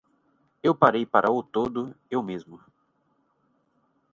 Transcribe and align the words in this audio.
Eu 0.63 0.73
parei 0.73 1.05
para 1.05 1.29
o 1.31 1.43
todo 1.43 1.93
eu 2.09 2.23
mesmo. 2.23 2.59